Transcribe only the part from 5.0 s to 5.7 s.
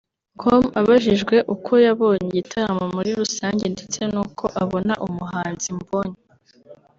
umuhanzi